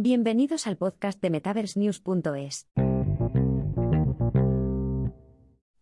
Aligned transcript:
Bienvenidos 0.00 0.68
al 0.68 0.76
podcast 0.76 1.20
de 1.20 1.28
MetaverseNews.es. 1.28 2.68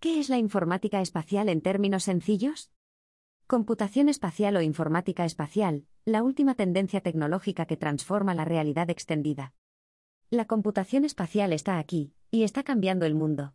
¿Qué 0.00 0.18
es 0.18 0.30
la 0.30 0.38
informática 0.38 1.02
espacial 1.02 1.50
en 1.50 1.60
términos 1.60 2.04
sencillos? 2.04 2.72
Computación 3.46 4.08
espacial 4.08 4.56
o 4.56 4.62
informática 4.62 5.26
espacial, 5.26 5.84
la 6.06 6.22
última 6.22 6.54
tendencia 6.54 7.02
tecnológica 7.02 7.66
que 7.66 7.76
transforma 7.76 8.34
la 8.34 8.46
realidad 8.46 8.88
extendida. 8.88 9.52
La 10.30 10.46
computación 10.46 11.04
espacial 11.04 11.52
está 11.52 11.78
aquí, 11.78 12.14
y 12.30 12.44
está 12.44 12.62
cambiando 12.62 13.04
el 13.04 13.14
mundo. 13.14 13.52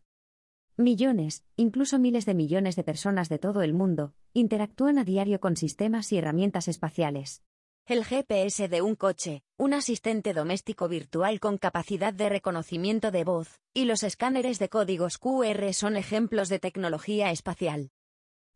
Millones, 0.78 1.44
incluso 1.56 1.98
miles 1.98 2.28
de 2.28 2.36
millones 2.36 2.76
de 2.76 2.84
personas 2.84 3.30
de 3.30 3.40
todo 3.40 3.64
el 3.64 3.74
mundo, 3.74 4.14
interactúan 4.34 5.00
a 5.00 5.06
diario 5.06 5.40
con 5.40 5.58
sistemas 5.58 6.12
y 6.12 6.20
herramientas 6.20 6.68
espaciales. 6.68 7.42
El 7.92 8.06
GPS 8.06 8.70
de 8.70 8.82
un 8.82 8.96
coche, 8.96 9.44
un 9.58 9.74
asistente 9.74 10.32
doméstico 10.32 10.88
virtual 10.88 11.42
con 11.42 11.58
capacidad 11.58 12.14
de 12.14 12.30
reconocimiento 12.30 13.12
de 13.12 13.26
voz, 13.26 13.60
y 13.74 13.84
los 13.84 14.04
escáneres 14.04 14.60
de 14.60 14.70
códigos 14.70 15.18
QR 15.18 15.74
son 15.74 15.98
ejemplos 15.98 16.48
de 16.48 16.60
tecnología 16.60 17.32
espacial. 17.32 17.92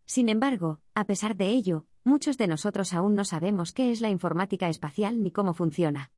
Sin 0.06 0.30
embargo, 0.30 0.80
a 0.94 1.04
pesar 1.04 1.36
de 1.36 1.50
ello, 1.50 1.86
muchos 2.06 2.38
de 2.38 2.48
nosotros 2.48 2.94
aún 2.94 3.14
no 3.14 3.26
sabemos 3.26 3.74
qué 3.74 3.92
es 3.92 4.00
la 4.00 4.10
informática 4.10 4.70
espacial 4.70 5.22
ni 5.22 5.32
cómo 5.32 5.54
funciona. 5.54 6.14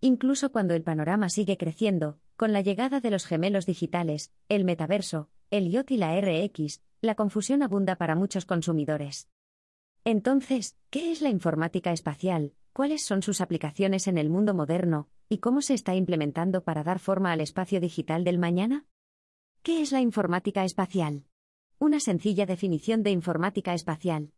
Incluso 0.00 0.50
cuando 0.50 0.72
el 0.72 0.82
panorama 0.82 1.28
sigue 1.28 1.58
creciendo, 1.58 2.20
con 2.36 2.54
la 2.54 2.62
llegada 2.62 3.00
de 3.00 3.10
los 3.10 3.26
gemelos 3.26 3.66
digitales, 3.66 4.32
el 4.48 4.64
metaverso, 4.64 5.28
el 5.50 5.68
IoT 5.68 5.90
y 5.90 5.96
la 5.98 6.18
RX, 6.18 6.80
la 7.02 7.16
confusión 7.16 7.62
abunda 7.62 7.96
para 7.96 8.14
muchos 8.14 8.46
consumidores. 8.46 9.28
Entonces, 10.04 10.78
¿qué 10.88 11.12
es 11.12 11.20
la 11.20 11.28
informática 11.28 11.92
espacial? 11.92 12.54
¿Cuáles 12.72 13.04
son 13.04 13.22
sus 13.22 13.42
aplicaciones 13.42 14.06
en 14.06 14.16
el 14.16 14.30
mundo 14.30 14.54
moderno? 14.54 15.10
¿Y 15.28 15.38
cómo 15.38 15.60
se 15.60 15.74
está 15.74 15.94
implementando 15.94 16.64
para 16.64 16.82
dar 16.82 17.00
forma 17.00 17.30
al 17.30 17.42
espacio 17.42 17.80
digital 17.80 18.24
del 18.24 18.38
mañana? 18.38 18.86
¿Qué 19.62 19.82
es 19.82 19.92
la 19.92 20.00
informática 20.00 20.64
espacial? 20.64 21.26
Una 21.78 22.00
sencilla 22.00 22.46
definición 22.46 23.02
de 23.02 23.10
informática 23.10 23.74
espacial. 23.74 24.32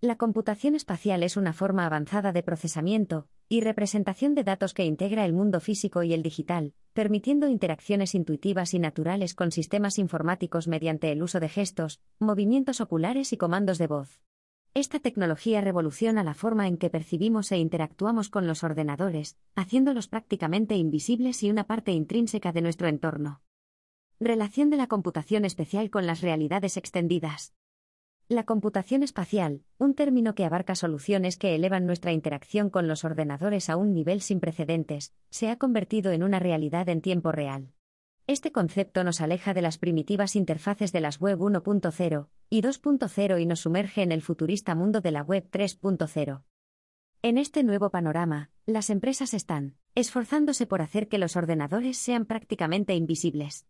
La 0.00 0.16
computación 0.16 0.74
espacial 0.74 1.22
es 1.22 1.36
una 1.36 1.52
forma 1.52 1.86
avanzada 1.86 2.32
de 2.32 2.42
procesamiento 2.42 3.28
y 3.48 3.60
representación 3.60 4.34
de 4.34 4.42
datos 4.42 4.74
que 4.74 4.84
integra 4.84 5.24
el 5.24 5.32
mundo 5.32 5.60
físico 5.60 6.02
y 6.02 6.14
el 6.14 6.24
digital, 6.24 6.74
permitiendo 6.94 7.46
interacciones 7.46 8.16
intuitivas 8.16 8.74
y 8.74 8.80
naturales 8.80 9.34
con 9.34 9.52
sistemas 9.52 9.98
informáticos 9.98 10.66
mediante 10.66 11.12
el 11.12 11.22
uso 11.22 11.38
de 11.38 11.48
gestos, 11.48 12.00
movimientos 12.18 12.80
oculares 12.80 13.32
y 13.32 13.36
comandos 13.36 13.78
de 13.78 13.86
voz. 13.86 14.20
Esta 14.74 15.00
tecnología 15.00 15.60
revoluciona 15.60 16.24
la 16.24 16.32
forma 16.32 16.66
en 16.66 16.78
que 16.78 16.88
percibimos 16.88 17.52
e 17.52 17.58
interactuamos 17.58 18.30
con 18.30 18.46
los 18.46 18.64
ordenadores, 18.64 19.36
haciéndolos 19.54 20.08
prácticamente 20.08 20.76
invisibles 20.76 21.42
y 21.42 21.50
una 21.50 21.66
parte 21.66 21.92
intrínseca 21.92 22.52
de 22.52 22.62
nuestro 22.62 22.88
entorno. 22.88 23.42
Relación 24.18 24.70
de 24.70 24.78
la 24.78 24.86
computación 24.86 25.44
especial 25.44 25.90
con 25.90 26.06
las 26.06 26.22
realidades 26.22 26.78
extendidas. 26.78 27.52
La 28.28 28.44
computación 28.44 29.02
espacial, 29.02 29.62
un 29.76 29.94
término 29.94 30.34
que 30.34 30.46
abarca 30.46 30.74
soluciones 30.74 31.36
que 31.36 31.54
elevan 31.54 31.84
nuestra 31.84 32.12
interacción 32.12 32.70
con 32.70 32.88
los 32.88 33.04
ordenadores 33.04 33.68
a 33.68 33.76
un 33.76 33.92
nivel 33.92 34.22
sin 34.22 34.40
precedentes, 34.40 35.12
se 35.28 35.50
ha 35.50 35.58
convertido 35.58 36.12
en 36.12 36.22
una 36.22 36.38
realidad 36.38 36.88
en 36.88 37.02
tiempo 37.02 37.30
real. 37.30 37.74
Este 38.28 38.52
concepto 38.52 39.02
nos 39.02 39.20
aleja 39.20 39.52
de 39.52 39.62
las 39.62 39.78
primitivas 39.78 40.36
interfaces 40.36 40.92
de 40.92 41.00
las 41.00 41.20
Web 41.20 41.40
1.0 41.40 42.28
y 42.50 42.62
2.0 42.62 43.42
y 43.42 43.46
nos 43.46 43.60
sumerge 43.60 44.02
en 44.02 44.12
el 44.12 44.22
futurista 44.22 44.76
mundo 44.76 45.00
de 45.00 45.10
la 45.10 45.22
Web 45.22 45.48
3.0. 45.50 46.44
En 47.22 47.38
este 47.38 47.64
nuevo 47.64 47.90
panorama, 47.90 48.50
las 48.64 48.90
empresas 48.90 49.34
están 49.34 49.74
esforzándose 49.96 50.66
por 50.66 50.82
hacer 50.82 51.08
que 51.08 51.18
los 51.18 51.36
ordenadores 51.36 51.98
sean 51.98 52.24
prácticamente 52.24 52.94
invisibles. 52.94 53.66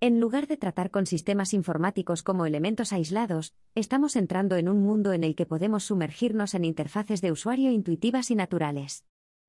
En 0.00 0.20
lugar 0.20 0.48
de 0.48 0.58
tratar 0.58 0.90
con 0.90 1.06
sistemas 1.06 1.54
informáticos 1.54 2.22
como 2.22 2.44
elementos 2.44 2.92
aislados, 2.92 3.54
estamos 3.74 4.16
entrando 4.16 4.56
en 4.56 4.68
un 4.68 4.82
mundo 4.82 5.14
en 5.14 5.24
el 5.24 5.34
que 5.34 5.46
podemos 5.46 5.84
sumergirnos 5.84 6.54
en 6.54 6.66
interfaces 6.66 7.22
de 7.22 7.32
usuario 7.32 7.70
intuitivas 7.70 8.30
y 8.30 8.34
naturales. 8.34 9.06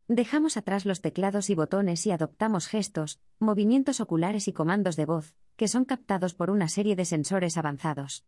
Dejamos 0.08 0.56
atrás 0.56 0.86
los 0.86 1.02
teclados 1.02 1.50
y 1.50 1.56
botones 1.56 2.06
y 2.06 2.12
adoptamos 2.12 2.68
gestos, 2.68 3.20
movimientos 3.40 4.00
oculares 4.00 4.48
y 4.48 4.54
comandos 4.54 4.96
de 4.98 5.06
voz, 5.06 5.34
que 5.56 5.68
son 5.68 5.84
captados 5.84 6.36
por 6.36 6.52
una 6.52 6.68
serie 6.68 6.96
de 6.96 7.06
sensores 7.06 7.58
avanzados. 7.58 8.24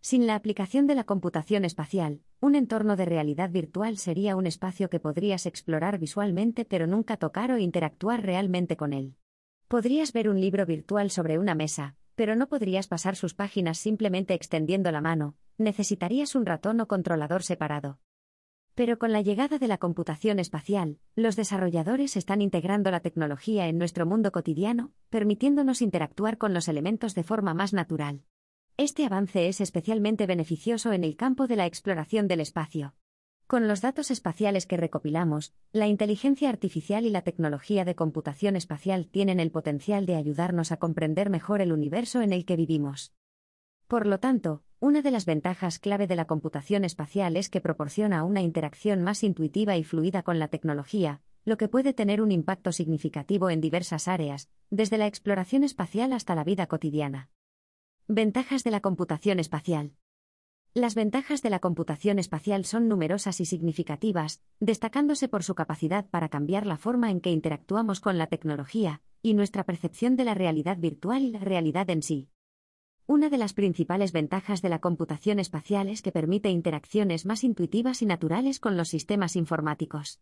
Sin 0.00 0.26
la 0.26 0.34
aplicación 0.34 0.88
de 0.88 0.96
la 0.96 1.04
computación 1.04 1.64
espacial, 1.64 2.22
un 2.40 2.56
entorno 2.56 2.96
de 2.96 3.04
realidad 3.04 3.50
virtual 3.50 3.98
sería 3.98 4.34
un 4.34 4.48
espacio 4.48 4.90
que 4.90 4.98
podrías 4.98 5.46
explorar 5.46 6.00
visualmente 6.00 6.64
pero 6.64 6.88
nunca 6.88 7.16
tocar 7.16 7.52
o 7.52 7.58
interactuar 7.58 8.24
realmente 8.24 8.76
con 8.76 8.92
él. 8.92 9.14
Podrías 9.68 10.12
ver 10.12 10.28
un 10.28 10.40
libro 10.40 10.66
virtual 10.66 11.12
sobre 11.12 11.38
una 11.38 11.54
mesa, 11.54 11.94
pero 12.16 12.34
no 12.34 12.48
podrías 12.48 12.88
pasar 12.88 13.14
sus 13.14 13.32
páginas 13.32 13.78
simplemente 13.78 14.34
extendiendo 14.34 14.90
la 14.90 15.00
mano, 15.00 15.36
necesitarías 15.56 16.34
un 16.34 16.46
ratón 16.46 16.80
o 16.80 16.88
controlador 16.88 17.44
separado. 17.44 18.00
Pero 18.76 18.98
con 18.98 19.10
la 19.10 19.22
llegada 19.22 19.58
de 19.58 19.68
la 19.68 19.78
computación 19.78 20.38
espacial, 20.38 20.98
los 21.14 21.34
desarrolladores 21.34 22.14
están 22.14 22.42
integrando 22.42 22.90
la 22.90 23.00
tecnología 23.00 23.68
en 23.68 23.78
nuestro 23.78 24.04
mundo 24.04 24.32
cotidiano, 24.32 24.92
permitiéndonos 25.08 25.80
interactuar 25.80 26.36
con 26.36 26.52
los 26.52 26.68
elementos 26.68 27.14
de 27.14 27.22
forma 27.22 27.54
más 27.54 27.72
natural. 27.72 28.24
Este 28.76 29.06
avance 29.06 29.48
es 29.48 29.62
especialmente 29.62 30.26
beneficioso 30.26 30.92
en 30.92 31.04
el 31.04 31.16
campo 31.16 31.46
de 31.46 31.56
la 31.56 31.64
exploración 31.64 32.28
del 32.28 32.40
espacio. 32.40 32.94
Con 33.46 33.66
los 33.66 33.80
datos 33.80 34.10
espaciales 34.10 34.66
que 34.66 34.76
recopilamos, 34.76 35.54
la 35.72 35.86
inteligencia 35.86 36.50
artificial 36.50 37.06
y 37.06 37.10
la 37.10 37.22
tecnología 37.22 37.86
de 37.86 37.94
computación 37.94 38.56
espacial 38.56 39.06
tienen 39.06 39.40
el 39.40 39.52
potencial 39.52 40.04
de 40.04 40.16
ayudarnos 40.16 40.70
a 40.70 40.76
comprender 40.76 41.30
mejor 41.30 41.62
el 41.62 41.72
universo 41.72 42.20
en 42.20 42.34
el 42.34 42.44
que 42.44 42.56
vivimos. 42.56 43.14
Por 43.86 44.06
lo 44.06 44.20
tanto, 44.20 44.64
una 44.78 45.00
de 45.00 45.10
las 45.10 45.24
ventajas 45.24 45.78
clave 45.78 46.06
de 46.06 46.16
la 46.16 46.26
computación 46.26 46.84
espacial 46.84 47.36
es 47.36 47.48
que 47.48 47.62
proporciona 47.62 48.24
una 48.24 48.42
interacción 48.42 49.02
más 49.02 49.24
intuitiva 49.24 49.76
y 49.76 49.84
fluida 49.84 50.22
con 50.22 50.38
la 50.38 50.48
tecnología, 50.48 51.22
lo 51.46 51.56
que 51.56 51.68
puede 51.68 51.94
tener 51.94 52.20
un 52.20 52.30
impacto 52.30 52.72
significativo 52.72 53.48
en 53.48 53.62
diversas 53.62 54.06
áreas, 54.06 54.50
desde 54.68 54.98
la 54.98 55.06
exploración 55.06 55.64
espacial 55.64 56.12
hasta 56.12 56.34
la 56.34 56.44
vida 56.44 56.66
cotidiana. 56.66 57.30
Ventajas 58.06 58.64
de 58.64 58.70
la 58.70 58.80
computación 58.80 59.40
espacial. 59.40 59.92
Las 60.74 60.94
ventajas 60.94 61.40
de 61.40 61.48
la 61.48 61.58
computación 61.58 62.18
espacial 62.18 62.66
son 62.66 62.86
numerosas 62.86 63.40
y 63.40 63.46
significativas, 63.46 64.42
destacándose 64.60 65.26
por 65.26 65.42
su 65.42 65.54
capacidad 65.54 66.06
para 66.10 66.28
cambiar 66.28 66.66
la 66.66 66.76
forma 66.76 67.10
en 67.10 67.22
que 67.22 67.30
interactuamos 67.30 68.00
con 68.00 68.18
la 68.18 68.26
tecnología, 68.26 69.00
y 69.22 69.32
nuestra 69.32 69.64
percepción 69.64 70.16
de 70.16 70.24
la 70.24 70.34
realidad 70.34 70.76
virtual 70.76 71.22
y 71.22 71.30
la 71.30 71.40
realidad 71.40 71.88
en 71.88 72.02
sí. 72.02 72.28
Una 73.08 73.30
de 73.30 73.38
las 73.38 73.52
principales 73.52 74.10
ventajas 74.10 74.62
de 74.62 74.68
la 74.68 74.80
computación 74.80 75.38
espacial 75.38 75.88
es 75.88 76.02
que 76.02 76.10
permite 76.10 76.50
interacciones 76.50 77.24
más 77.24 77.44
intuitivas 77.44 78.02
y 78.02 78.06
naturales 78.06 78.58
con 78.58 78.76
los 78.76 78.88
sistemas 78.88 79.36
informáticos. 79.36 80.20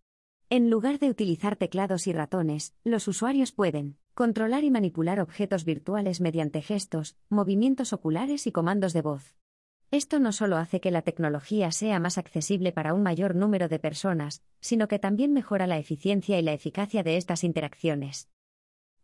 En 0.51 0.69
lugar 0.69 0.99
de 0.99 1.09
utilizar 1.09 1.57
teclados 1.57 2.07
y 2.07 2.13
ratones, 2.13 2.75
los 2.85 3.09
usuarios 3.09 3.53
pueden 3.53 3.97
controlar 4.13 4.65
y 4.65 4.71
manipular 4.71 5.19
objetos 5.19 5.65
virtuales 5.65 6.21
mediante 6.21 6.61
gestos, 6.61 7.17
movimientos 7.31 7.95
oculares 7.95 8.47
y 8.47 8.53
comandos 8.53 8.93
de 8.93 9.01
voz. 9.01 9.35
Esto 9.91 10.21
no 10.21 10.33
solo 10.33 10.59
hace 10.59 10.83
que 10.83 10.91
la 10.91 11.01
tecnología 11.01 11.73
sea 11.73 11.99
más 12.01 12.19
accesible 12.19 12.71
para 12.71 12.93
un 12.93 13.03
mayor 13.03 13.35
número 13.35 13.69
de 13.69 13.79
personas, 13.79 14.43
sino 14.61 14.89
que 14.89 14.99
también 14.99 15.33
mejora 15.33 15.67
la 15.67 15.79
eficiencia 15.79 16.39
y 16.39 16.43
la 16.43 16.53
eficacia 16.53 17.03
de 17.03 17.17
estas 17.17 17.45
interacciones. 17.45 18.29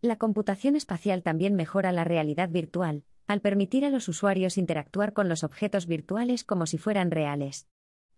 La 0.03 0.17
computación 0.17 0.77
espacial 0.77 1.23
también 1.23 1.55
mejora 1.55 1.93
la 1.93 2.05
realidad 2.05 2.51
virtual, 2.51 3.05
al 3.31 3.41
permitir 3.41 3.85
a 3.85 3.91
los 3.91 4.09
usuarios 4.09 4.59
interactuar 4.59 5.13
con 5.13 5.29
los 5.29 5.45
objetos 5.45 5.87
virtuales 5.87 6.43
como 6.43 6.67
si 6.67 6.79
fueran 6.79 7.13
reales. 7.13 7.69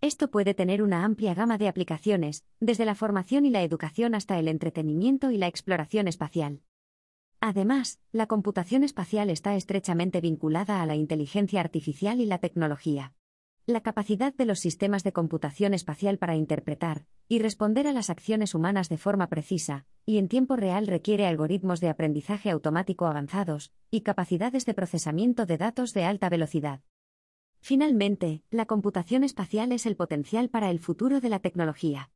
Esto 0.01 0.31
puede 0.31 0.55
tener 0.55 0.83
una 0.83 1.05
amplia 1.05 1.35
gama 1.35 1.59
de 1.59 1.69
aplicaciones, 1.69 2.47
desde 2.61 2.87
la 2.87 2.95
formación 2.95 3.45
y 3.45 3.51
la 3.51 3.63
educación 3.63 4.15
hasta 4.15 4.39
el 4.39 4.49
entretenimiento 4.49 5.31
y 5.31 5.37
la 5.37 5.49
exploración 5.49 6.09
espacial. 6.09 6.63
Además, 7.41 8.01
la 8.11 8.27
computación 8.27 8.85
espacial 8.85 9.29
está 9.29 9.55
estrechamente 9.55 10.23
vinculada 10.23 10.81
a 10.81 10.87
la 10.87 10.95
inteligencia 10.95 11.61
artificial 11.61 12.19
y 12.19 12.25
la 12.25 12.39
tecnología. 12.39 13.13
La 13.67 13.83
capacidad 13.83 14.33
de 14.33 14.47
los 14.47 14.61
sistemas 14.61 15.05
de 15.05 15.13
computación 15.13 15.75
espacial 15.75 16.17
para 16.17 16.37
interpretar 16.37 17.05
y 17.33 17.39
responder 17.39 17.87
a 17.87 17.95
las 17.95 18.11
acciones 18.11 18.55
humanas 18.55 18.91
de 18.91 18.99
forma 18.99 19.31
precisa 19.31 19.87
y 20.05 20.19
en 20.19 20.29
tiempo 20.29 20.55
real 20.55 20.87
requiere 20.87 21.27
algoritmos 21.27 21.81
de 21.81 21.89
aprendizaje 21.89 22.51
automático 22.51 23.07
avanzados 23.07 23.73
y 23.91 24.03
capacidades 24.03 24.67
de 24.67 24.75
procesamiento 24.75 25.47
de 25.47 25.57
datos 25.57 25.95
de 25.95 26.05
alta 26.05 26.29
velocidad. 26.29 26.83
Finalmente, 27.63 28.43
la 28.51 28.67
computación 28.67 29.25
espacial 29.25 29.73
es 29.73 29.87
el 29.87 29.97
potencial 29.97 30.51
para 30.51 30.69
el 30.69 30.79
futuro 30.79 31.21
de 31.21 31.31
la 31.31 31.39
tecnología. 31.39 32.11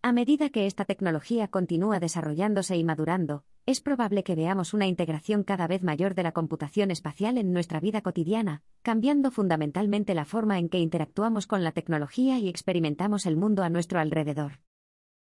A 0.00 0.10
medida 0.10 0.48
que 0.48 0.64
esta 0.64 0.86
tecnología 0.86 1.48
continúa 1.48 2.00
desarrollándose 2.00 2.74
y 2.78 2.82
madurando, 2.82 3.44
es 3.64 3.80
probable 3.80 4.24
que 4.24 4.34
veamos 4.34 4.74
una 4.74 4.86
integración 4.86 5.44
cada 5.44 5.68
vez 5.68 5.82
mayor 5.82 6.14
de 6.14 6.24
la 6.24 6.32
computación 6.32 6.90
espacial 6.90 7.38
en 7.38 7.52
nuestra 7.52 7.78
vida 7.78 8.00
cotidiana, 8.00 8.62
cambiando 8.82 9.30
fundamentalmente 9.30 10.14
la 10.14 10.24
forma 10.24 10.58
en 10.58 10.68
que 10.68 10.80
interactuamos 10.80 11.46
con 11.46 11.62
la 11.62 11.72
tecnología 11.72 12.38
y 12.38 12.48
experimentamos 12.48 13.24
el 13.24 13.36
mundo 13.36 13.62
a 13.62 13.70
nuestro 13.70 14.00
alrededor. 14.00 14.60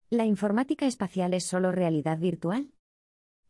¿La 0.09 0.25
informática 0.25 0.87
espacial 0.87 1.33
es 1.33 1.45
solo 1.45 1.71
realidad 1.71 2.17
virtual? 2.17 2.71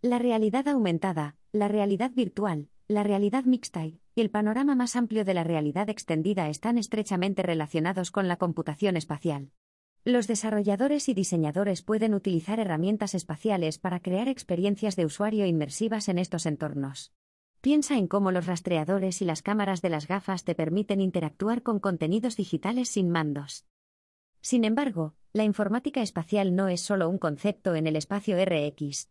La 0.02 0.20
realidad 0.20 0.68
aumentada, 0.68 1.38
la 1.54 1.70
realidad 1.70 2.12
virtual, 2.12 2.68
la 2.90 3.04
realidad 3.04 3.46
mixta 3.46 3.86
y 3.86 4.02
el 4.16 4.30
panorama 4.30 4.76
más 4.76 4.98
amplio 4.98 5.24
de 5.24 5.34
la 5.34 5.46
realidad 5.46 5.90
extendida 5.90 6.50
están 6.50 6.78
estrechamente 6.78 7.42
relacionados 7.42 8.12
con 8.12 8.28
la 8.28 8.36
computación 8.36 8.98
espacial. 8.98 9.52
Los 10.06 10.28
desarrolladores 10.28 11.08
y 11.08 11.14
diseñadores 11.14 11.82
pueden 11.82 12.14
utilizar 12.14 12.60
herramientas 12.60 13.16
espaciales 13.16 13.78
para 13.78 14.02
crear 14.02 14.28
experiencias 14.28 14.98
de 14.98 15.06
usuario 15.06 15.46
inmersivas 15.46 16.10
en 16.10 16.20
estos 16.20 16.46
entornos. 16.46 17.14
Piensa 17.62 17.98
en 17.98 18.08
cómo 18.08 18.30
los 18.34 18.46
rastreadores 18.46 19.22
y 19.22 19.26
las 19.26 19.42
cámaras 19.42 19.82
de 19.82 19.88
las 19.88 20.06
gafas 20.06 20.44
te 20.44 20.56
permiten 20.56 21.00
interactuar 21.00 21.64
con 21.64 21.80
contenidos 21.80 22.36
digitales 22.36 22.90
sin 22.90 23.10
mandos. 23.10 23.66
Sin 24.42 24.66
embargo, 24.66 25.16
la 25.32 25.46
informática 25.46 26.02
espacial 26.02 26.54
no 26.54 26.68
es 26.68 26.82
solo 26.82 27.08
un 27.08 27.18
concepto 27.18 27.74
en 27.74 27.88
el 27.88 27.96
espacio 27.96 28.36
RX. 28.44 29.10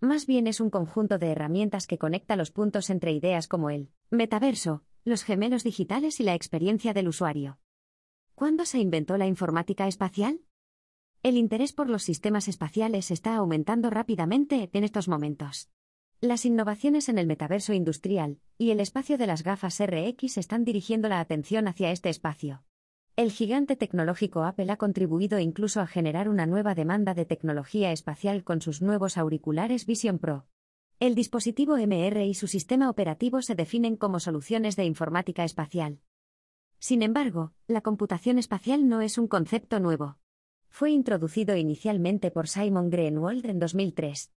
Más 0.00 0.26
bien 0.26 0.48
es 0.48 0.60
un 0.60 0.70
conjunto 0.70 1.18
de 1.18 1.30
herramientas 1.30 1.86
que 1.86 1.98
conecta 1.98 2.34
los 2.34 2.50
puntos 2.50 2.90
entre 2.90 3.12
ideas 3.12 3.46
como 3.46 3.70
el 3.70 3.92
metaverso, 4.10 4.82
los 5.04 5.22
gemelos 5.22 5.62
digitales 5.62 6.18
y 6.18 6.24
la 6.24 6.34
experiencia 6.34 6.92
del 6.92 7.06
usuario. 7.06 7.60
¿Cuándo 8.42 8.66
se 8.66 8.80
inventó 8.80 9.18
la 9.18 9.28
informática 9.28 9.86
espacial? 9.86 10.40
El 11.22 11.36
interés 11.36 11.72
por 11.72 11.88
los 11.88 12.02
sistemas 12.02 12.48
espaciales 12.48 13.12
está 13.12 13.36
aumentando 13.36 13.88
rápidamente 13.88 14.68
en 14.72 14.82
estos 14.82 15.06
momentos. 15.06 15.70
Las 16.20 16.44
innovaciones 16.44 17.08
en 17.08 17.18
el 17.18 17.28
metaverso 17.28 17.72
industrial 17.72 18.40
y 18.58 18.72
el 18.72 18.80
espacio 18.80 19.16
de 19.16 19.28
las 19.28 19.44
gafas 19.44 19.80
RX 19.80 20.38
están 20.38 20.64
dirigiendo 20.64 21.08
la 21.08 21.20
atención 21.20 21.68
hacia 21.68 21.92
este 21.92 22.08
espacio. 22.08 22.64
El 23.14 23.30
gigante 23.30 23.76
tecnológico 23.76 24.42
Apple 24.42 24.72
ha 24.72 24.76
contribuido 24.76 25.38
incluso 25.38 25.80
a 25.80 25.86
generar 25.86 26.28
una 26.28 26.44
nueva 26.44 26.74
demanda 26.74 27.14
de 27.14 27.24
tecnología 27.24 27.92
espacial 27.92 28.42
con 28.42 28.60
sus 28.60 28.82
nuevos 28.82 29.18
auriculares 29.18 29.86
Vision 29.86 30.18
Pro. 30.18 30.48
El 30.98 31.14
dispositivo 31.14 31.76
MR 31.76 32.26
y 32.26 32.34
su 32.34 32.48
sistema 32.48 32.90
operativo 32.90 33.40
se 33.40 33.54
definen 33.54 33.94
como 33.94 34.18
soluciones 34.18 34.74
de 34.74 34.84
informática 34.84 35.44
espacial. 35.44 36.00
Sin 36.82 37.02
embargo, 37.02 37.52
la 37.68 37.80
computación 37.80 38.40
espacial 38.40 38.88
no 38.88 39.02
es 39.02 39.16
un 39.16 39.28
concepto 39.28 39.78
nuevo. 39.78 40.18
Fue 40.68 40.90
introducido 40.90 41.54
inicialmente 41.56 42.32
por 42.32 42.48
Simon 42.48 42.90
Greenwald 42.90 43.46
en 43.46 43.60
2003. 43.60 44.32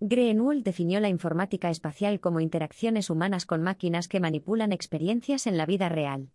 Greenwald 0.00 0.64
definió 0.64 0.98
la 1.00 1.10
informática 1.10 1.68
espacial 1.68 2.18
como 2.18 2.40
interacciones 2.40 3.10
humanas 3.10 3.44
con 3.44 3.62
máquinas 3.62 4.08
que 4.08 4.18
manipulan 4.18 4.72
experiencias 4.72 5.46
en 5.46 5.58
la 5.58 5.66
vida 5.66 5.90
real. 5.90 6.30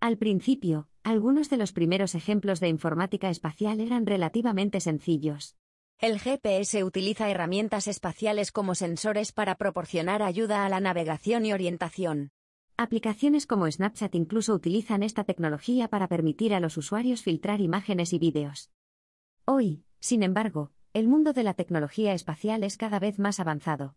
Al 0.00 0.18
principio, 0.18 0.88
algunos 1.04 1.50
de 1.50 1.58
los 1.58 1.70
primeros 1.70 2.16
ejemplos 2.16 2.58
de 2.58 2.66
informática 2.66 3.30
espacial 3.30 3.78
eran 3.78 4.06
relativamente 4.06 4.80
sencillos. 4.80 5.56
El 5.98 6.18
GPS 6.18 6.82
utiliza 6.82 7.30
herramientas 7.30 7.86
espaciales 7.86 8.50
como 8.50 8.74
sensores 8.74 9.30
para 9.30 9.54
proporcionar 9.54 10.20
ayuda 10.20 10.66
a 10.66 10.68
la 10.68 10.80
navegación 10.80 11.46
y 11.46 11.52
orientación. 11.52 12.32
Aplicaciones 12.82 13.46
como 13.46 13.70
Snapchat 13.70 14.14
incluso 14.14 14.54
utilizan 14.54 15.02
esta 15.02 15.24
tecnología 15.24 15.88
para 15.88 16.08
permitir 16.08 16.54
a 16.54 16.60
los 16.60 16.78
usuarios 16.78 17.20
filtrar 17.20 17.60
imágenes 17.60 18.14
y 18.14 18.18
vídeos. 18.18 18.70
Hoy, 19.44 19.84
sin 19.98 20.22
embargo, 20.22 20.72
el 20.94 21.06
mundo 21.06 21.34
de 21.34 21.42
la 21.42 21.52
tecnología 21.52 22.14
espacial 22.14 22.64
es 22.64 22.78
cada 22.78 22.98
vez 22.98 23.18
más 23.18 23.38
avanzado. 23.38 23.96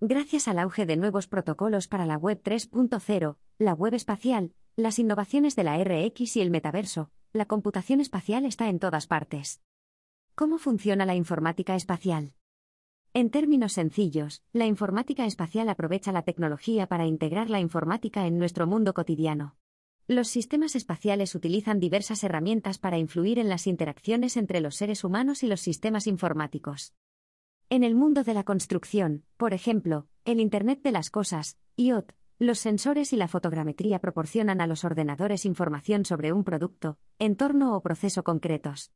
Gracias 0.00 0.48
al 0.48 0.60
auge 0.60 0.86
de 0.86 0.96
nuevos 0.96 1.28
protocolos 1.28 1.88
para 1.88 2.06
la 2.06 2.16
Web 2.16 2.40
3.0, 2.42 3.36
la 3.58 3.74
web 3.74 3.92
espacial, 3.92 4.54
las 4.76 4.98
innovaciones 4.98 5.54
de 5.54 5.64
la 5.64 5.76
RX 5.84 6.38
y 6.38 6.40
el 6.40 6.50
metaverso, 6.50 7.10
la 7.34 7.44
computación 7.44 8.00
espacial 8.00 8.46
está 8.46 8.70
en 8.70 8.78
todas 8.78 9.06
partes. 9.06 9.60
¿Cómo 10.34 10.56
funciona 10.56 11.04
la 11.04 11.14
informática 11.14 11.76
espacial? 11.76 12.32
En 13.14 13.28
términos 13.28 13.74
sencillos, 13.74 14.42
la 14.54 14.64
informática 14.64 15.26
espacial 15.26 15.68
aprovecha 15.68 16.12
la 16.12 16.22
tecnología 16.22 16.86
para 16.86 17.04
integrar 17.04 17.50
la 17.50 17.60
informática 17.60 18.26
en 18.26 18.38
nuestro 18.38 18.66
mundo 18.66 18.94
cotidiano. 18.94 19.54
Los 20.08 20.28
sistemas 20.28 20.74
espaciales 20.76 21.34
utilizan 21.34 21.78
diversas 21.78 22.24
herramientas 22.24 22.78
para 22.78 22.96
influir 22.96 23.38
en 23.38 23.50
las 23.50 23.66
interacciones 23.66 24.38
entre 24.38 24.62
los 24.62 24.76
seres 24.76 25.04
humanos 25.04 25.42
y 25.42 25.46
los 25.46 25.60
sistemas 25.60 26.06
informáticos. 26.06 26.94
En 27.68 27.84
el 27.84 27.94
mundo 27.94 28.24
de 28.24 28.32
la 28.32 28.44
construcción, 28.44 29.24
por 29.36 29.52
ejemplo, 29.52 30.06
el 30.24 30.40
Internet 30.40 30.80
de 30.82 30.92
las 30.92 31.10
Cosas, 31.10 31.58
IoT, 31.76 32.12
los 32.38 32.60
sensores 32.60 33.12
y 33.12 33.16
la 33.16 33.28
fotogrametría 33.28 33.98
proporcionan 33.98 34.62
a 34.62 34.66
los 34.66 34.84
ordenadores 34.84 35.44
información 35.44 36.06
sobre 36.06 36.32
un 36.32 36.44
producto, 36.44 36.98
entorno 37.18 37.76
o 37.76 37.82
proceso 37.82 38.24
concretos. 38.24 38.90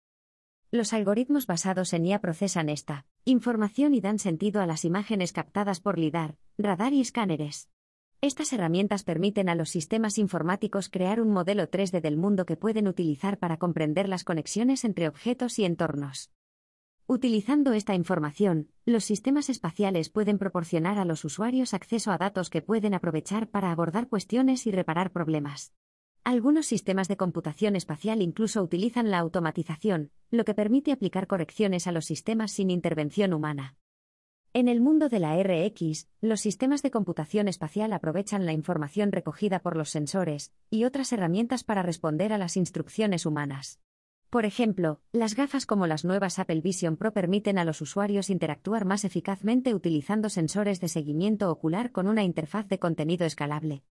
Los 0.72 0.92
algoritmos 0.92 1.46
basados 1.46 1.92
en 1.92 2.06
IA 2.06 2.20
procesan 2.20 2.68
esta 2.68 3.06
información 3.24 3.94
y 3.94 4.00
dan 4.00 4.18
sentido 4.18 4.60
a 4.60 4.66
las 4.66 4.84
imágenes 4.84 5.32
captadas 5.32 5.80
por 5.80 5.96
LIDAR, 5.96 6.38
radar 6.58 6.92
y 6.92 7.00
escáneres. 7.00 7.70
Estas 8.20 8.52
herramientas 8.52 9.04
permiten 9.04 9.48
a 9.48 9.54
los 9.54 9.70
sistemas 9.70 10.18
informáticos 10.18 10.88
crear 10.88 11.20
un 11.20 11.30
modelo 11.30 11.70
3D 11.70 12.00
del 12.00 12.16
mundo 12.16 12.46
que 12.46 12.56
pueden 12.56 12.88
utilizar 12.88 13.38
para 13.38 13.58
comprender 13.58 14.08
las 14.08 14.24
conexiones 14.24 14.84
entre 14.84 15.06
objetos 15.06 15.58
y 15.60 15.64
entornos. 15.64 16.32
Utilizando 17.06 17.72
esta 17.72 17.94
información, 17.94 18.72
los 18.84 19.04
sistemas 19.04 19.48
espaciales 19.48 20.10
pueden 20.10 20.38
proporcionar 20.38 20.98
a 20.98 21.04
los 21.04 21.24
usuarios 21.24 21.74
acceso 21.74 22.10
a 22.10 22.18
datos 22.18 22.50
que 22.50 22.62
pueden 22.62 22.94
aprovechar 22.94 23.48
para 23.48 23.70
abordar 23.70 24.08
cuestiones 24.08 24.66
y 24.66 24.72
reparar 24.72 25.12
problemas. 25.12 25.72
Algunos 26.26 26.66
sistemas 26.66 27.06
de 27.06 27.16
computación 27.16 27.76
espacial 27.76 28.20
incluso 28.20 28.60
utilizan 28.60 29.12
la 29.12 29.20
automatización, 29.20 30.10
lo 30.32 30.44
que 30.44 30.54
permite 30.54 30.90
aplicar 30.90 31.28
correcciones 31.28 31.86
a 31.86 31.92
los 31.92 32.04
sistemas 32.04 32.50
sin 32.50 32.68
intervención 32.68 33.32
humana. 33.32 33.76
En 34.52 34.66
el 34.66 34.80
mundo 34.80 35.08
de 35.08 35.20
la 35.20 35.40
RX, 35.40 36.08
los 36.20 36.40
sistemas 36.40 36.82
de 36.82 36.90
computación 36.90 37.46
espacial 37.46 37.92
aprovechan 37.92 38.44
la 38.44 38.52
información 38.52 39.12
recogida 39.12 39.60
por 39.60 39.76
los 39.76 39.90
sensores 39.90 40.52
y 40.68 40.82
otras 40.82 41.12
herramientas 41.12 41.62
para 41.62 41.84
responder 41.84 42.32
a 42.32 42.38
las 42.38 42.56
instrucciones 42.56 43.24
humanas. 43.24 43.78
Por 44.28 44.46
ejemplo, 44.46 45.00
las 45.12 45.36
gafas 45.36 45.64
como 45.64 45.86
las 45.86 46.04
nuevas 46.04 46.40
Apple 46.40 46.60
Vision 46.60 46.96
Pro 46.96 47.12
permiten 47.12 47.56
a 47.56 47.64
los 47.64 47.80
usuarios 47.80 48.30
interactuar 48.30 48.84
más 48.84 49.04
eficazmente 49.04 49.76
utilizando 49.76 50.28
sensores 50.28 50.80
de 50.80 50.88
seguimiento 50.88 51.52
ocular 51.52 51.92
con 51.92 52.08
una 52.08 52.24
interfaz 52.24 52.66
de 52.66 52.80
contenido 52.80 53.26
escalable. 53.26 53.84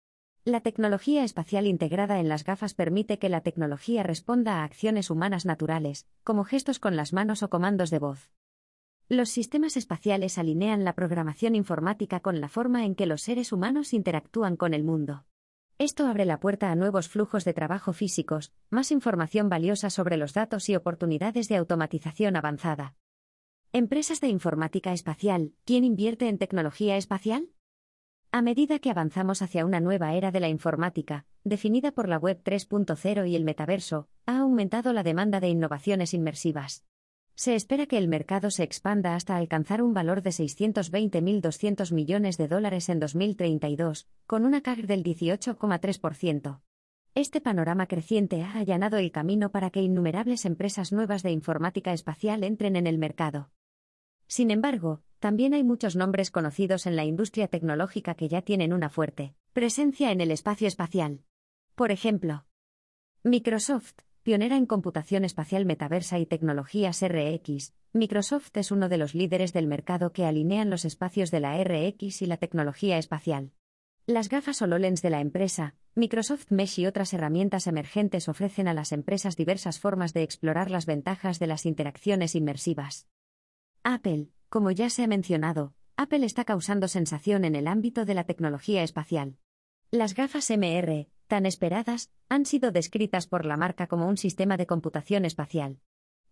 La 0.47 0.61
tecnología 0.61 1.25
espacial 1.25 1.67
integrada 1.67 2.21
en 2.21 2.29
las 2.29 2.45
gafas 2.45 2.75
permite 2.75 3.19
que 3.19 3.31
la 3.31 3.41
tecnología 3.41 4.03
responda 4.03 4.57
a 4.57 4.65
acciones 4.65 5.09
humanas 5.09 5.47
naturales, 5.47 6.07
como 6.23 6.45
gestos 6.45 6.79
con 6.79 6.97
las 6.97 7.15
manos 7.15 7.43
o 7.43 7.49
comandos 7.49 7.89
de 7.89 7.99
voz. 7.99 8.31
Los 9.09 9.31
sistemas 9.31 9.79
espaciales 9.79 10.37
alinean 10.37 10.85
la 10.85 10.95
programación 10.95 11.55
informática 11.55 12.21
con 12.21 12.43
la 12.43 12.51
forma 12.51 12.85
en 12.85 12.95
que 12.95 13.07
los 13.07 13.23
seres 13.23 13.53
humanos 13.53 13.95
interactúan 13.95 14.57
con 14.57 14.75
el 14.75 14.85
mundo. 14.85 15.25
Esto 15.79 16.07
abre 16.07 16.27
la 16.27 16.41
puerta 16.41 16.71
a 16.71 16.77
nuevos 16.77 17.09
flujos 17.09 17.47
de 17.47 17.55
trabajo 17.55 17.95
físicos, 17.95 18.53
más 18.69 18.91
información 18.91 19.49
valiosa 19.49 19.89
sobre 19.89 20.19
los 20.19 20.35
datos 20.35 20.69
y 20.69 20.77
oportunidades 20.77 21.49
de 21.49 21.57
automatización 21.57 22.37
avanzada. 22.37 22.97
Empresas 23.73 24.21
de 24.21 24.29
informática 24.29 24.93
espacial, 24.93 25.55
¿quién 25.65 25.85
invierte 25.85 26.29
en 26.29 26.37
tecnología 26.37 26.99
espacial? 26.99 27.49
A 28.37 28.43
medida 28.43 28.81
que 28.81 28.91
avanzamos 28.91 29.43
hacia 29.43 29.65
una 29.65 29.79
nueva 29.79 30.15
era 30.15 30.33
de 30.33 30.41
la 30.41 30.49
informática, 30.49 31.25
definida 31.45 31.93
por 31.93 32.09
la 32.09 32.19
Web 32.19 32.43
3.0 32.43 33.31
y 33.31 33.37
el 33.37 33.45
metaverso, 33.45 34.09
ha 34.27 34.41
aumentado 34.41 34.93
la 34.93 35.05
demanda 35.05 35.39
de 35.39 35.51
innovaciones 35.51 36.15
inmersivas. 36.15 36.85
Se 37.37 37.55
espera 37.55 37.87
que 37.87 37.97
el 37.97 38.09
mercado 38.09 38.51
se 38.51 38.65
expanda 38.65 39.15
hasta 39.15 39.37
alcanzar 39.37 39.83
un 39.83 39.95
valor 39.95 40.21
de 40.21 40.31
620.200 40.31 41.93
millones 41.93 42.37
de 42.37 42.49
dólares 42.49 42.89
en 42.89 42.99
2032, 42.99 44.09
con 44.27 44.45
una 44.45 44.63
CAGR 44.63 44.89
del 44.89 45.05
18,3%. 45.05 46.61
Este 47.15 47.41
panorama 47.41 47.87
creciente 47.87 48.43
ha 48.43 48.55
allanado 48.55 48.97
el 48.97 49.13
camino 49.13 49.53
para 49.53 49.71
que 49.71 49.81
innumerables 49.81 50.45
empresas 50.45 50.91
nuevas 50.91 51.23
de 51.23 51.31
informática 51.31 51.93
espacial 51.93 52.43
entren 52.43 52.75
en 52.75 52.89
el 52.89 52.99
mercado. 52.99 53.53
Sin 54.27 54.51
embargo, 54.51 55.05
también 55.25 55.55
hay 55.55 55.65
muchos 55.65 55.97
nombres 55.97 56.31
conocidos 56.31 56.85
en 56.85 56.97
la 56.97 57.05
industria 57.07 57.49
tecnológica 57.49 58.15
que 58.15 58.29
ya 58.29 58.43
tienen 58.43 58.75
una 58.75 58.91
fuerte 58.91 59.35
presencia 59.55 60.13
en 60.13 60.21
el 60.21 60.31
espacio 60.31 60.69
espacial. 60.69 61.23
Por 61.75 61.93
ejemplo, 61.93 62.45
Microsoft, 63.23 63.95
Pionera 64.23 64.59
en 64.59 64.67
computación 64.67 65.25
espacial 65.25 65.65
metaversa 65.65 66.19
y 66.19 66.27
tecnologías 66.27 67.03
RX, 67.03 67.73
Microsoft 67.95 68.55
es 68.59 68.71
uno 68.71 68.91
de 68.91 68.99
los 68.99 69.15
líderes 69.15 69.55
del 69.55 69.67
mercado 69.67 70.13
que 70.13 70.27
alinean 70.27 70.69
los 70.69 70.85
espacios 70.85 71.31
de 71.31 71.41
la 71.41 71.57
RX 71.57 72.21
y 72.21 72.27
la 72.27 72.37
tecnología 72.37 72.99
espacial. 72.99 73.53
Las 74.05 74.29
gafas 74.29 74.61
HoloLens 74.61 75.01
de 75.01 75.09
la 75.09 75.23
empresa, 75.23 75.75
Microsoft 75.95 76.51
Mesh 76.51 76.81
y 76.81 76.87
otras 76.87 77.15
herramientas 77.15 77.67
emergentes 77.67 78.29
ofrecen 78.29 78.69
a 78.69 78.75
las 78.75 78.93
empresas 78.93 79.39
diversas 79.39 79.81
formas 79.81 80.13
de 80.13 80.23
explorar 80.23 80.71
las 80.71 80.85
ventajas 80.85 81.39
de 81.39 81.47
las 81.47 81.65
interacciones 81.65 82.35
inmersivas. 82.35 83.09
Apple, 83.85 84.29
como 84.55 84.71
ya 84.71 84.89
se 84.89 85.03
ha 85.03 85.09
mencionado, 85.09 85.75
Apple 85.97 86.25
está 86.25 86.45
causando 86.45 86.87
sensación 86.87 87.45
en 87.45 87.57
el 87.57 87.67
ámbito 87.67 88.05
de 88.05 88.15
la 88.15 88.23
tecnología 88.23 88.85
espacial. 88.85 89.37
Las 89.91 90.15
gafas 90.15 90.49
MR, 90.49 91.09
tan 91.27 91.45
esperadas, 91.45 92.13
han 92.29 92.47
sido 92.47 92.71
descritas 92.71 93.27
por 93.27 93.47
la 93.47 93.57
marca 93.57 93.89
como 93.89 94.07
un 94.07 94.17
sistema 94.17 94.57
de 94.57 94.69
computación 94.69 95.25
espacial. 95.25 95.81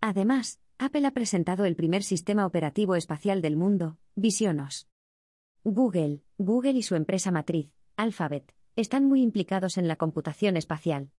Además, 0.00 0.60
Apple 0.78 1.04
ha 1.04 1.10
presentado 1.10 1.64
el 1.64 1.74
primer 1.74 2.04
sistema 2.04 2.46
operativo 2.46 2.94
espacial 2.94 3.42
del 3.42 3.56
mundo, 3.56 3.98
Visionos. 4.14 4.86
Google, 5.64 6.22
Google 6.38 6.78
y 6.78 6.84
su 6.84 6.94
empresa 6.94 7.32
matriz, 7.32 7.72
Alphabet, 7.96 8.54
están 8.76 9.04
muy 9.04 9.20
implicados 9.20 9.78
en 9.78 9.88
la 9.88 9.96
computación 9.96 10.56
espacial. 10.56 11.10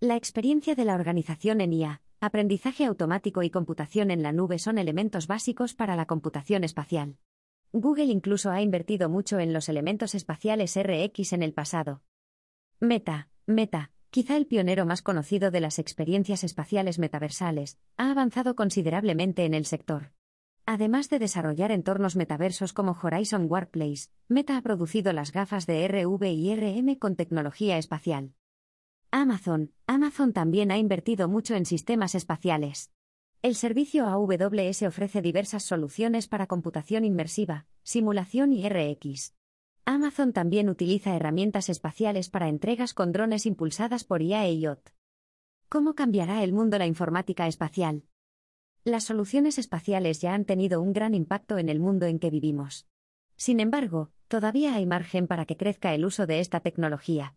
La 0.00 0.16
experiencia 0.16 0.74
de 0.74 0.84
la 0.84 0.96
organización 0.96 1.60
en 1.60 1.72
IA, 1.72 2.02
aprendizaje 2.20 2.84
automático 2.84 3.42
y 3.42 3.50
computación 3.50 4.10
en 4.10 4.22
la 4.22 4.32
nube 4.32 4.58
son 4.58 4.78
elementos 4.78 5.26
básicos 5.26 5.74
para 5.74 5.96
la 5.96 6.06
computación 6.06 6.64
espacial. 6.64 7.18
Google 7.72 8.06
incluso 8.06 8.50
ha 8.50 8.62
invertido 8.62 9.08
mucho 9.08 9.38
en 9.38 9.52
los 9.52 9.68
elementos 9.68 10.14
espaciales 10.14 10.76
RX 10.76 11.32
en 11.32 11.42
el 11.42 11.52
pasado. 11.52 12.02
Meta, 12.80 13.28
Meta, 13.46 13.92
quizá 14.10 14.36
el 14.36 14.46
pionero 14.46 14.86
más 14.86 15.02
conocido 15.02 15.50
de 15.50 15.60
las 15.60 15.78
experiencias 15.78 16.44
espaciales 16.44 16.98
metaversales, 16.98 17.78
ha 17.96 18.10
avanzado 18.10 18.56
considerablemente 18.56 19.44
en 19.44 19.54
el 19.54 19.66
sector. 19.66 20.12
Además 20.64 21.08
de 21.08 21.18
desarrollar 21.18 21.72
entornos 21.72 22.16
metaversos 22.16 22.72
como 22.72 22.96
Horizon 23.02 23.46
Workplace, 23.50 24.10
Meta 24.28 24.56
ha 24.56 24.62
producido 24.62 25.12
las 25.12 25.32
gafas 25.32 25.66
de 25.66 25.86
RV 25.88 26.24
y 26.26 26.54
RM 26.54 26.96
con 26.96 27.16
tecnología 27.16 27.78
espacial. 27.78 28.34
Amazon, 29.10 29.72
Amazon 29.86 30.34
también 30.34 30.70
ha 30.70 30.76
invertido 30.76 31.28
mucho 31.28 31.54
en 31.54 31.64
sistemas 31.64 32.14
espaciales. 32.14 32.92
El 33.40 33.54
servicio 33.54 34.06
AWS 34.06 34.82
ofrece 34.82 35.22
diversas 35.22 35.62
soluciones 35.62 36.28
para 36.28 36.46
computación 36.46 37.06
inmersiva, 37.06 37.66
simulación 37.82 38.52
y 38.52 38.68
RX. 38.68 39.34
Amazon 39.86 40.34
también 40.34 40.68
utiliza 40.68 41.16
herramientas 41.16 41.70
espaciales 41.70 42.28
para 42.28 42.50
entregas 42.50 42.92
con 42.92 43.12
drones 43.12 43.46
impulsadas 43.46 44.04
por 44.04 44.20
IA 44.20 44.44
e 44.44 44.52
IoT. 44.52 44.90
¿Cómo 45.70 45.94
cambiará 45.94 46.44
el 46.44 46.52
mundo 46.52 46.76
la 46.76 46.86
informática 46.86 47.46
espacial? 47.46 48.04
Las 48.84 49.04
soluciones 49.04 49.56
espaciales 49.56 50.20
ya 50.20 50.34
han 50.34 50.44
tenido 50.44 50.82
un 50.82 50.92
gran 50.92 51.14
impacto 51.14 51.56
en 51.56 51.70
el 51.70 51.80
mundo 51.80 52.04
en 52.04 52.18
que 52.18 52.28
vivimos. 52.28 52.86
Sin 53.36 53.60
embargo, 53.60 54.10
todavía 54.28 54.74
hay 54.74 54.84
margen 54.84 55.26
para 55.26 55.46
que 55.46 55.56
crezca 55.56 55.94
el 55.94 56.04
uso 56.04 56.26
de 56.26 56.40
esta 56.40 56.60
tecnología. 56.60 57.36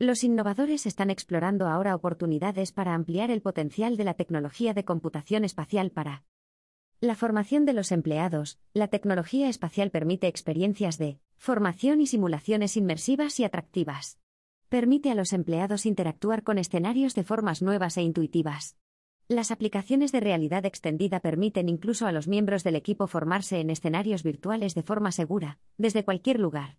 Los 0.00 0.24
innovadores 0.24 0.86
están 0.86 1.08
explorando 1.08 1.68
ahora 1.68 1.94
oportunidades 1.94 2.72
para 2.72 2.94
ampliar 2.94 3.30
el 3.30 3.42
potencial 3.42 3.96
de 3.96 4.02
la 4.02 4.14
tecnología 4.14 4.74
de 4.74 4.84
computación 4.84 5.44
espacial 5.44 5.92
para 5.92 6.24
la 7.00 7.14
formación 7.14 7.64
de 7.64 7.74
los 7.74 7.92
empleados. 7.92 8.58
La 8.72 8.88
tecnología 8.88 9.48
espacial 9.48 9.92
permite 9.92 10.26
experiencias 10.26 10.98
de 10.98 11.20
formación 11.36 12.00
y 12.00 12.08
simulaciones 12.08 12.76
inmersivas 12.76 13.38
y 13.38 13.44
atractivas. 13.44 14.18
Permite 14.68 15.12
a 15.12 15.14
los 15.14 15.32
empleados 15.32 15.86
interactuar 15.86 16.42
con 16.42 16.58
escenarios 16.58 17.14
de 17.14 17.22
formas 17.22 17.62
nuevas 17.62 17.96
e 17.96 18.02
intuitivas. 18.02 18.76
Las 19.28 19.52
aplicaciones 19.52 20.10
de 20.10 20.18
realidad 20.18 20.66
extendida 20.66 21.20
permiten 21.20 21.68
incluso 21.68 22.08
a 22.08 22.12
los 22.12 22.26
miembros 22.26 22.64
del 22.64 22.74
equipo 22.74 23.06
formarse 23.06 23.60
en 23.60 23.70
escenarios 23.70 24.24
virtuales 24.24 24.74
de 24.74 24.82
forma 24.82 25.12
segura, 25.12 25.60
desde 25.78 26.04
cualquier 26.04 26.40
lugar. 26.40 26.78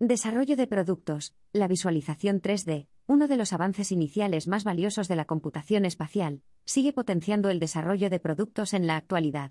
Desarrollo 0.00 0.54
de 0.54 0.68
productos. 0.68 1.34
La 1.52 1.66
visualización 1.66 2.40
3D, 2.40 2.86
uno 3.08 3.26
de 3.26 3.36
los 3.36 3.52
avances 3.52 3.90
iniciales 3.90 4.46
más 4.46 4.62
valiosos 4.62 5.08
de 5.08 5.16
la 5.16 5.24
computación 5.24 5.84
espacial, 5.84 6.40
sigue 6.64 6.92
potenciando 6.92 7.50
el 7.50 7.58
desarrollo 7.58 8.08
de 8.08 8.20
productos 8.20 8.74
en 8.74 8.86
la 8.86 8.94
actualidad. 8.94 9.50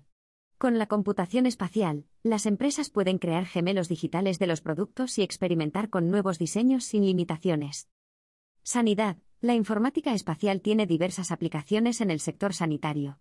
Con 0.56 0.78
la 0.78 0.86
computación 0.86 1.44
espacial, 1.44 2.06
las 2.22 2.46
empresas 2.46 2.88
pueden 2.88 3.18
crear 3.18 3.44
gemelos 3.44 3.90
digitales 3.90 4.38
de 4.38 4.46
los 4.46 4.62
productos 4.62 5.18
y 5.18 5.22
experimentar 5.22 5.90
con 5.90 6.10
nuevos 6.10 6.38
diseños 6.38 6.84
sin 6.84 7.04
limitaciones. 7.04 7.90
Sanidad. 8.62 9.18
La 9.42 9.54
informática 9.54 10.14
espacial 10.14 10.62
tiene 10.62 10.86
diversas 10.86 11.30
aplicaciones 11.30 12.00
en 12.00 12.10
el 12.10 12.20
sector 12.20 12.54
sanitario. 12.54 13.20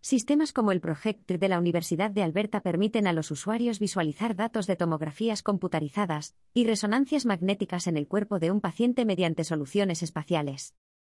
Sistemas 0.00 0.52
como 0.52 0.70
el 0.70 0.80
Project 0.80 1.28
de 1.28 1.48
la 1.48 1.58
Universidad 1.58 2.10
de 2.10 2.22
Alberta 2.22 2.60
permiten 2.60 3.06
a 3.06 3.12
los 3.12 3.30
usuarios 3.30 3.80
visualizar 3.80 4.36
datos 4.36 4.66
de 4.66 4.76
tomografías 4.76 5.42
computarizadas 5.42 6.36
y 6.54 6.64
resonancias 6.64 7.26
magnéticas 7.26 7.88
en 7.88 7.96
el 7.96 8.06
cuerpo 8.06 8.38
de 8.38 8.50
un 8.50 8.60
paciente 8.60 9.04
mediante 9.04 9.42
soluciones 9.44 10.02
espaciales. 10.02 10.74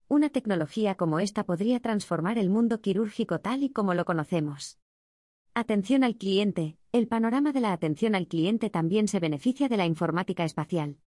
Una 0.08 0.30
tecnología 0.30 0.96
como 0.96 1.20
esta 1.20 1.44
podría 1.44 1.80
transformar 1.80 2.38
el 2.38 2.50
mundo 2.50 2.80
quirúrgico 2.80 3.38
tal 3.38 3.62
y 3.62 3.70
como 3.70 3.94
lo 3.94 4.04
conocemos. 4.04 4.78
Atención 5.54 6.02
al 6.02 6.16
cliente. 6.16 6.76
El 6.92 7.08
panorama 7.08 7.52
de 7.52 7.60
la 7.60 7.72
atención 7.72 8.14
al 8.14 8.26
cliente 8.26 8.68
también 8.68 9.06
se 9.06 9.20
beneficia 9.20 9.68
de 9.68 9.76
la 9.76 9.86
informática 9.86 10.44
espacial. 10.44 10.98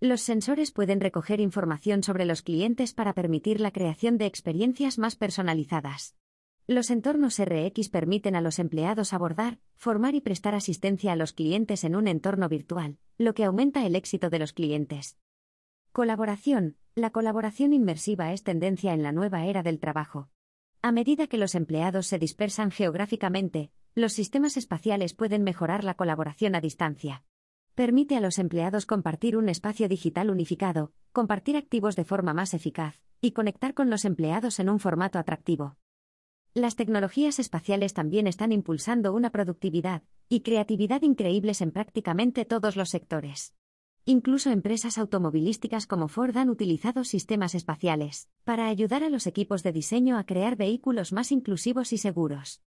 Los 0.00 0.20
sensores 0.20 0.72
pueden 0.72 1.00
recoger 1.00 1.40
información 1.40 2.02
sobre 2.02 2.24
los 2.24 2.42
clientes 2.42 2.92
para 2.92 3.14
permitir 3.14 3.60
la 3.60 3.70
creación 3.70 4.18
de 4.18 4.26
experiencias 4.26 4.98
más 4.98 5.16
personalizadas. 5.16 6.16
Los 6.70 6.92
entornos 6.92 7.42
RX 7.42 7.88
permiten 7.88 8.36
a 8.36 8.40
los 8.40 8.60
empleados 8.60 9.12
abordar, 9.12 9.58
formar 9.74 10.14
y 10.14 10.20
prestar 10.20 10.54
asistencia 10.54 11.10
a 11.10 11.16
los 11.16 11.32
clientes 11.32 11.82
en 11.82 11.96
un 11.96 12.06
entorno 12.06 12.48
virtual, 12.48 12.96
lo 13.18 13.34
que 13.34 13.42
aumenta 13.42 13.84
el 13.84 13.96
éxito 13.96 14.30
de 14.30 14.38
los 14.38 14.52
clientes. 14.52 15.18
Colaboración. 15.90 16.76
La 16.94 17.10
colaboración 17.10 17.72
inmersiva 17.72 18.32
es 18.32 18.44
tendencia 18.44 18.92
en 18.92 19.02
la 19.02 19.10
nueva 19.10 19.46
era 19.46 19.64
del 19.64 19.80
trabajo. 19.80 20.30
A 20.80 20.92
medida 20.92 21.26
que 21.26 21.38
los 21.38 21.56
empleados 21.56 22.06
se 22.06 22.20
dispersan 22.20 22.70
geográficamente, 22.70 23.72
los 23.96 24.12
sistemas 24.12 24.56
espaciales 24.56 25.12
pueden 25.12 25.42
mejorar 25.42 25.82
la 25.82 25.94
colaboración 25.94 26.54
a 26.54 26.60
distancia. 26.60 27.24
Permite 27.74 28.16
a 28.16 28.20
los 28.20 28.38
empleados 28.38 28.86
compartir 28.86 29.36
un 29.36 29.48
espacio 29.48 29.88
digital 29.88 30.30
unificado, 30.30 30.92
compartir 31.10 31.56
activos 31.56 31.96
de 31.96 32.04
forma 32.04 32.32
más 32.32 32.54
eficaz, 32.54 33.02
y 33.20 33.32
conectar 33.32 33.74
con 33.74 33.90
los 33.90 34.04
empleados 34.04 34.60
en 34.60 34.70
un 34.70 34.78
formato 34.78 35.18
atractivo. 35.18 35.79
Las 36.54 36.74
tecnologías 36.74 37.38
espaciales 37.38 37.94
también 37.94 38.26
están 38.26 38.50
impulsando 38.50 39.12
una 39.12 39.30
productividad 39.30 40.02
y 40.28 40.40
creatividad 40.40 41.02
increíbles 41.02 41.60
en 41.60 41.70
prácticamente 41.70 42.44
todos 42.44 42.74
los 42.74 42.90
sectores. 42.90 43.54
Incluso 44.04 44.50
empresas 44.50 44.98
automovilísticas 44.98 45.86
como 45.86 46.08
Ford 46.08 46.36
han 46.36 46.50
utilizado 46.50 47.04
sistemas 47.04 47.54
espaciales 47.54 48.28
para 48.42 48.66
ayudar 48.66 49.04
a 49.04 49.10
los 49.10 49.28
equipos 49.28 49.62
de 49.62 49.70
diseño 49.70 50.18
a 50.18 50.24
crear 50.24 50.56
vehículos 50.56 51.12
más 51.12 51.30
inclusivos 51.30 51.92
y 51.92 51.98
seguros. 51.98 52.62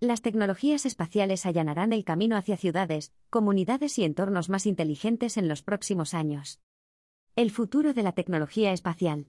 Las 0.00 0.20
tecnologías 0.20 0.84
espaciales 0.84 1.46
allanarán 1.46 1.92
el 1.92 2.04
camino 2.04 2.36
hacia 2.36 2.56
ciudades, 2.56 3.12
comunidades 3.30 4.00
y 4.00 4.04
entornos 4.04 4.48
más 4.48 4.66
inteligentes 4.66 5.36
en 5.36 5.46
los 5.46 5.62
próximos 5.62 6.12
años. 6.12 6.60
El 7.36 7.52
futuro 7.52 7.94
de 7.94 8.02
la 8.02 8.12
tecnología 8.12 8.72
espacial. 8.72 9.28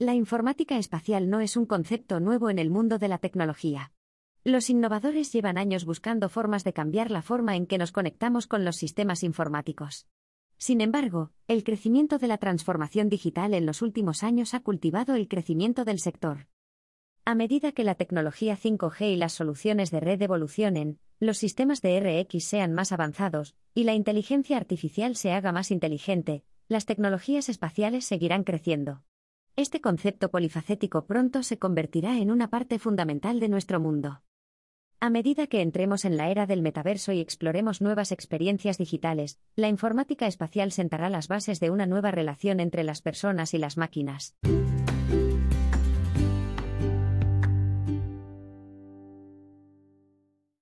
La 0.00 0.14
informática 0.14 0.78
espacial 0.78 1.28
no 1.28 1.40
es 1.40 1.56
un 1.56 1.66
concepto 1.66 2.20
nuevo 2.20 2.50
en 2.50 2.60
el 2.60 2.70
mundo 2.70 2.98
de 2.98 3.08
la 3.08 3.18
tecnología. 3.18 3.90
Los 4.44 4.70
innovadores 4.70 5.32
llevan 5.32 5.58
años 5.58 5.84
buscando 5.84 6.28
formas 6.28 6.62
de 6.62 6.72
cambiar 6.72 7.10
la 7.10 7.20
forma 7.20 7.56
en 7.56 7.66
que 7.66 7.78
nos 7.78 7.90
conectamos 7.90 8.46
con 8.46 8.64
los 8.64 8.76
sistemas 8.76 9.24
informáticos. 9.24 10.06
Sin 10.56 10.80
embargo, 10.82 11.32
el 11.48 11.64
crecimiento 11.64 12.18
de 12.18 12.28
la 12.28 12.38
transformación 12.38 13.08
digital 13.08 13.54
en 13.54 13.66
los 13.66 13.82
últimos 13.82 14.22
años 14.22 14.54
ha 14.54 14.60
cultivado 14.60 15.16
el 15.16 15.26
crecimiento 15.26 15.84
del 15.84 15.98
sector. 15.98 16.46
A 17.24 17.34
medida 17.34 17.72
que 17.72 17.82
la 17.82 17.96
tecnología 17.96 18.56
5G 18.56 19.14
y 19.14 19.16
las 19.16 19.32
soluciones 19.32 19.90
de 19.90 19.98
red 19.98 20.22
evolucionen, 20.22 21.00
los 21.18 21.38
sistemas 21.38 21.82
de 21.82 21.98
RX 21.98 22.44
sean 22.44 22.72
más 22.72 22.92
avanzados, 22.92 23.56
y 23.74 23.82
la 23.82 23.94
inteligencia 23.94 24.58
artificial 24.58 25.16
se 25.16 25.32
haga 25.32 25.50
más 25.50 25.72
inteligente, 25.72 26.44
las 26.68 26.86
tecnologías 26.86 27.48
espaciales 27.48 28.04
seguirán 28.04 28.44
creciendo. 28.44 29.02
Este 29.58 29.80
concepto 29.80 30.30
polifacético 30.30 31.04
pronto 31.04 31.42
se 31.42 31.58
convertirá 31.58 32.18
en 32.18 32.30
una 32.30 32.48
parte 32.48 32.78
fundamental 32.78 33.40
de 33.40 33.48
nuestro 33.48 33.80
mundo. 33.80 34.22
A 35.00 35.10
medida 35.10 35.48
que 35.48 35.62
entremos 35.62 36.04
en 36.04 36.16
la 36.16 36.30
era 36.30 36.46
del 36.46 36.62
metaverso 36.62 37.10
y 37.10 37.18
exploremos 37.18 37.80
nuevas 37.80 38.12
experiencias 38.12 38.78
digitales, 38.78 39.40
la 39.56 39.66
informática 39.66 40.28
espacial 40.28 40.70
sentará 40.70 41.10
las 41.10 41.26
bases 41.26 41.58
de 41.58 41.70
una 41.70 41.86
nueva 41.86 42.12
relación 42.12 42.60
entre 42.60 42.84
las 42.84 43.02
personas 43.02 43.52
y 43.52 43.58
las 43.58 43.76
máquinas. 43.76 44.36